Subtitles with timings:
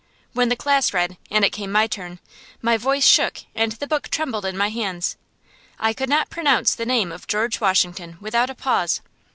[0.33, 2.17] When the class read, and it came my turn,
[2.59, 5.15] my voice shook and the book trembled in my hands.
[5.77, 9.01] I could not pronounce the name of George Washington without a pause.